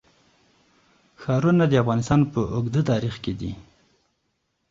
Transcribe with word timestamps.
ښارونه 1.21 1.63
د 1.69 1.73
افغانستان 1.83 2.21
په 2.31 2.39
اوږده 2.55 2.81
تاریخ 2.91 3.15
کې 3.23 3.33
دي. 3.39 3.51